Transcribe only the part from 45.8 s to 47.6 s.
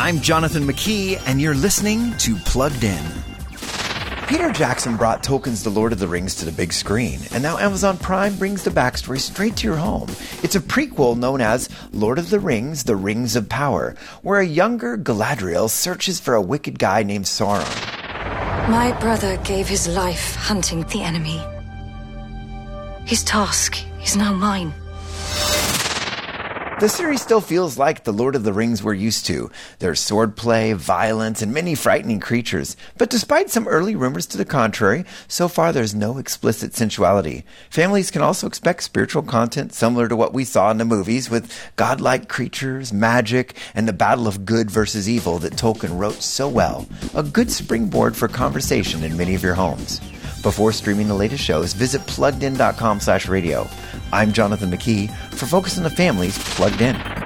wrote so well. A good